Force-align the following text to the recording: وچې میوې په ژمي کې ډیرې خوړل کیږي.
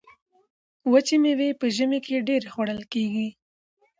وچې 0.91 1.15
میوې 1.23 1.49
په 1.59 1.65
ژمي 1.75 1.99
کې 2.05 2.25
ډیرې 2.27 2.49
خوړل 2.53 2.81
کیږي. 2.93 3.27